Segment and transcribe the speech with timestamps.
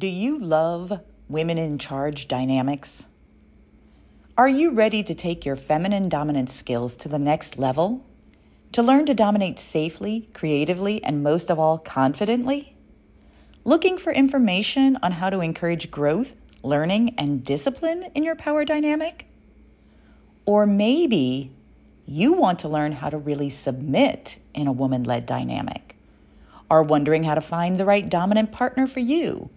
[0.00, 3.06] Do you love women in charge dynamics?
[4.34, 8.02] Are you ready to take your feminine dominance skills to the next level?
[8.72, 12.74] To learn to dominate safely, creatively, and most of all, confidently?
[13.62, 16.32] Looking for information on how to encourage growth,
[16.62, 19.26] learning, and discipline in your power dynamic?
[20.46, 21.52] Or maybe
[22.06, 25.94] you want to learn how to really submit in a woman led dynamic?
[26.70, 29.50] Are wondering how to find the right dominant partner for you?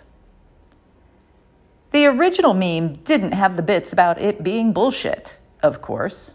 [1.91, 6.31] The original meme didn't have the bits about it being bullshit, of course,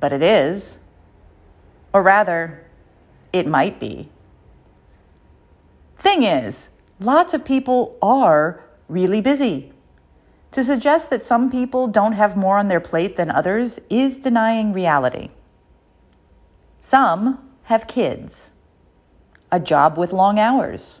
[0.00, 0.80] but it is.
[1.92, 2.64] Or rather,
[3.32, 4.08] it might be.
[5.96, 9.72] Thing is, lots of people are really busy.
[10.52, 14.72] To suggest that some people don't have more on their plate than others is denying
[14.72, 15.30] reality.
[16.80, 18.52] Some have kids
[19.50, 21.00] a job with long hours,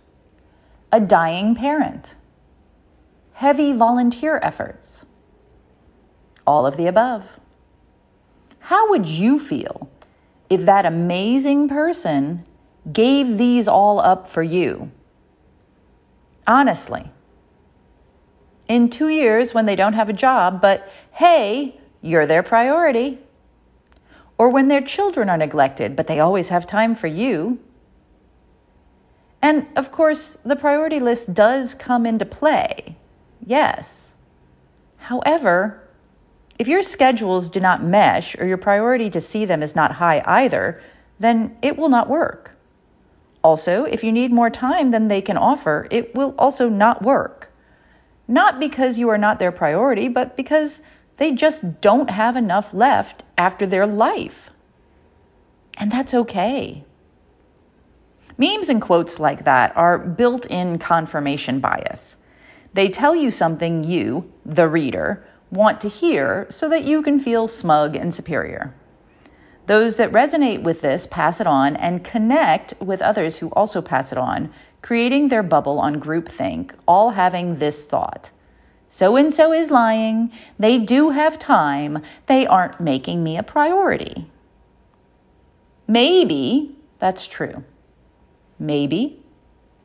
[0.92, 2.14] a dying parent,
[3.32, 5.04] heavy volunteer efforts,
[6.46, 7.40] all of the above.
[8.60, 9.90] How would you feel
[10.48, 12.46] if that amazing person
[12.92, 14.92] gave these all up for you?
[16.46, 17.10] Honestly.
[18.68, 23.18] In two years, when they don't have a job, but hey, you're their priority.
[24.36, 27.58] Or when their children are neglected, but they always have time for you.
[29.40, 32.96] And of course, the priority list does come into play.
[33.44, 34.14] Yes.
[34.96, 35.86] However,
[36.58, 40.22] if your schedules do not mesh or your priority to see them is not high
[40.24, 40.82] either,
[41.18, 42.53] then it will not work.
[43.44, 47.52] Also, if you need more time than they can offer, it will also not work.
[48.26, 50.80] Not because you are not their priority, but because
[51.18, 54.50] they just don't have enough left after their life.
[55.76, 56.84] And that's okay.
[58.38, 62.16] Memes and quotes like that are built in confirmation bias.
[62.72, 67.46] They tell you something you, the reader, want to hear so that you can feel
[67.46, 68.74] smug and superior.
[69.66, 74.12] Those that resonate with this pass it on and connect with others who also pass
[74.12, 74.52] it on,
[74.82, 78.30] creating their bubble on groupthink, all having this thought.
[78.90, 80.30] So and so is lying.
[80.58, 82.02] They do have time.
[82.26, 84.26] They aren't making me a priority.
[85.88, 87.64] Maybe that's true.
[88.58, 89.20] Maybe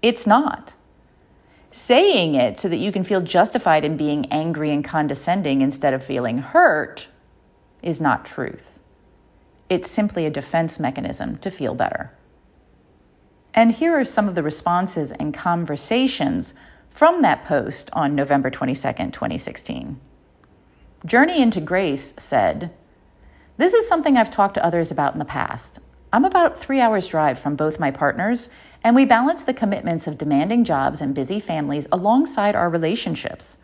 [0.02, 0.74] it's not.
[1.72, 6.04] Saying it so that you can feel justified in being angry and condescending instead of
[6.04, 7.08] feeling hurt
[7.82, 8.79] is not truth.
[9.70, 12.12] It's simply a defense mechanism to feel better.
[13.54, 16.56] And here are some of the responses and conversations
[16.90, 20.00] from that post on November 22nd, 2016.
[21.06, 22.72] Journey into Grace said,
[23.58, 25.80] This is something I've talked to others about in the past.
[26.12, 28.50] I'm about three hours' drive from both my partners,
[28.84, 33.58] and we balance the commitments of demanding jobs and busy families alongside our relationships.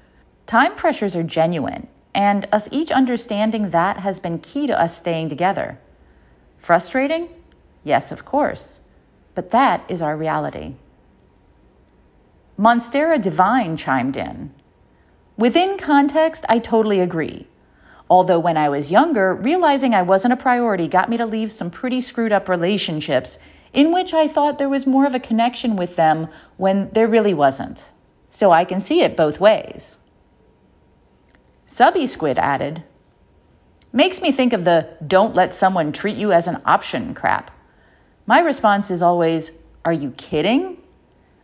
[0.46, 5.30] Time pressures are genuine, and us each understanding that has been key to us staying
[5.30, 5.80] together.
[6.66, 7.30] Frustrating?
[7.84, 8.80] Yes, of course,
[9.36, 10.74] but that is our reality.
[12.58, 14.52] Monstera Divine chimed in.
[15.38, 17.46] Within context, I totally agree.
[18.10, 21.70] Although when I was younger, realizing I wasn't a priority got me to leave some
[21.70, 23.38] pretty screwed up relationships
[23.72, 27.36] in which I thought there was more of a connection with them when there really
[27.36, 27.86] wasn't.
[28.32, 29.98] So I can see it both ways.
[31.68, 32.84] Subby Squid added,
[33.96, 37.50] Makes me think of the don't let someone treat you as an option crap.
[38.28, 39.54] My response is always,
[39.86, 40.80] Are you kidding?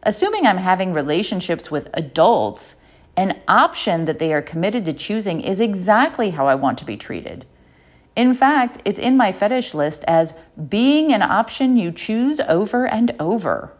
[0.03, 2.75] Assuming I'm having relationships with adults,
[3.15, 6.97] an option that they are committed to choosing is exactly how I want to be
[6.97, 7.45] treated.
[8.17, 10.33] In fact, it's in my fetish list as
[10.67, 13.71] being an option you choose over and over.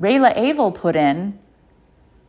[0.00, 1.36] Rayla Avil put in,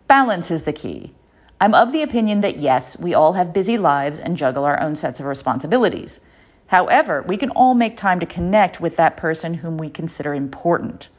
[0.08, 1.14] balance is the key.
[1.60, 4.96] I'm of the opinion that yes, we all have busy lives and juggle our own
[4.96, 6.20] sets of responsibilities.
[6.68, 11.10] However, we can all make time to connect with that person whom we consider important.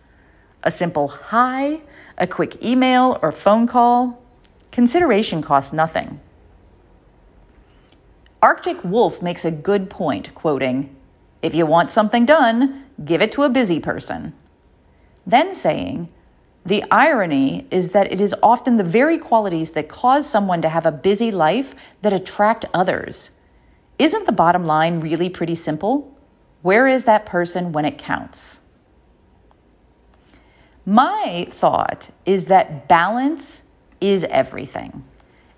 [0.62, 1.82] A simple hi,
[2.18, 4.22] a quick email or phone call,
[4.72, 6.20] consideration costs nothing.
[8.42, 10.94] Arctic Wolf makes a good point, quoting,
[11.40, 14.34] If you want something done, give it to a busy person.
[15.26, 16.08] Then saying,
[16.66, 20.86] the irony is that it is often the very qualities that cause someone to have
[20.86, 23.30] a busy life that attract others.
[23.98, 26.16] Isn't the bottom line really pretty simple?
[26.62, 28.60] Where is that person when it counts?
[30.86, 33.62] My thought is that balance
[34.00, 35.04] is everything.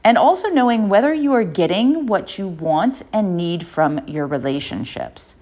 [0.02, 5.36] And also knowing whether you are getting what you want and need from your relationships.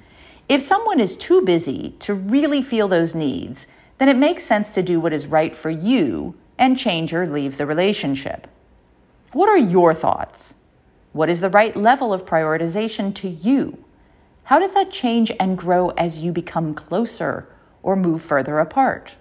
[0.49, 3.67] If someone is too busy to really feel those needs,
[3.99, 7.56] then it makes sense to do what is right for you and change or leave
[7.56, 8.46] the relationship.
[9.32, 10.55] What are your thoughts?
[11.12, 13.85] What is the right level of prioritization to you?
[14.44, 17.49] How does that change and grow as you become closer
[17.82, 19.14] or move further apart?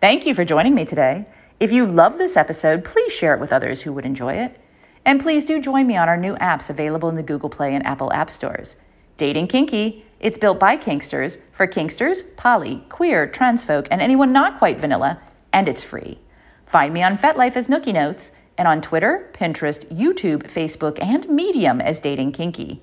[0.00, 1.26] Thank you for joining me today.
[1.60, 4.58] If you love this episode, please share it with others who would enjoy it.
[5.04, 7.84] And please do join me on our new apps available in the Google Play and
[7.84, 8.76] Apple App Stores.
[9.16, 14.58] Dating Kinky it's built by Kinksters for Kinksters, poly, queer, trans folk, and anyone not
[14.58, 15.20] quite vanilla,
[15.52, 16.18] and it's free.
[16.66, 21.80] Find me on FetLife as Nookie Notes and on Twitter, Pinterest, YouTube, Facebook, and Medium
[21.80, 22.82] as Dating Kinky.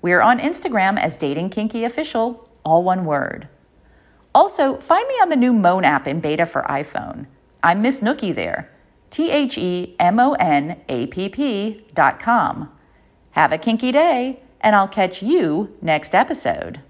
[0.00, 3.48] We're on Instagram as Dating Kinky Official, all one word.
[4.34, 7.26] Also, find me on the new Moan app in beta for iPhone.
[7.62, 8.70] I'm Miss Nookie there.
[9.10, 12.70] T H E M O N A P P dot com.
[13.32, 16.80] Have a kinky day and I'll catch you next episode.